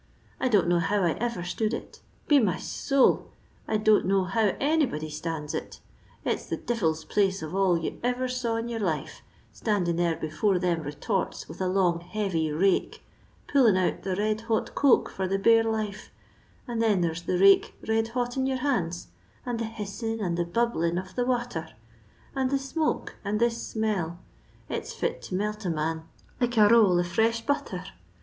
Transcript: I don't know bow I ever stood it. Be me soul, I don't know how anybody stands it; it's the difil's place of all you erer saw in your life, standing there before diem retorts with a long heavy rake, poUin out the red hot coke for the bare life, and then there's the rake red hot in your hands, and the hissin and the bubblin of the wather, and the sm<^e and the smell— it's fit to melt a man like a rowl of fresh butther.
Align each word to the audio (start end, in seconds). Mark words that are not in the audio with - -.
I 0.39 0.47
don't 0.47 0.67
know 0.67 0.79
bow 0.89 1.03
I 1.03 1.11
ever 1.19 1.43
stood 1.43 1.75
it. 1.75 1.99
Be 2.27 2.39
me 2.39 2.57
soul, 2.57 3.27
I 3.67 3.77
don't 3.77 4.07
know 4.07 4.23
how 4.23 4.55
anybody 4.59 5.11
stands 5.11 5.53
it; 5.53 5.79
it's 6.25 6.47
the 6.47 6.57
difil's 6.57 7.05
place 7.05 7.43
of 7.43 7.53
all 7.53 7.77
you 7.77 7.99
erer 8.03 8.27
saw 8.27 8.55
in 8.55 8.67
your 8.67 8.79
life, 8.79 9.21
standing 9.53 9.97
there 9.97 10.15
before 10.15 10.57
diem 10.57 10.81
retorts 10.81 11.47
with 11.47 11.61
a 11.61 11.67
long 11.67 11.99
heavy 11.99 12.51
rake, 12.51 13.03
poUin 13.47 13.77
out 13.77 14.01
the 14.01 14.15
red 14.15 14.41
hot 14.41 14.73
coke 14.73 15.07
for 15.07 15.27
the 15.27 15.37
bare 15.37 15.63
life, 15.63 16.09
and 16.67 16.81
then 16.81 17.01
there's 17.01 17.21
the 17.21 17.37
rake 17.37 17.75
red 17.87 18.07
hot 18.17 18.35
in 18.35 18.47
your 18.47 18.57
hands, 18.57 19.09
and 19.45 19.59
the 19.59 19.65
hissin 19.65 20.19
and 20.19 20.35
the 20.35 20.45
bubblin 20.45 20.97
of 20.97 21.13
the 21.13 21.27
wather, 21.27 21.69
and 22.33 22.49
the 22.49 22.57
sm<^e 22.57 23.09
and 23.23 23.39
the 23.39 23.51
smell— 23.51 24.17
it's 24.67 24.93
fit 24.93 25.21
to 25.21 25.35
melt 25.35 25.63
a 25.63 25.69
man 25.69 26.05
like 26.39 26.57
a 26.57 26.67
rowl 26.67 26.97
of 26.99 27.05
fresh 27.05 27.45
butther. 27.45 27.83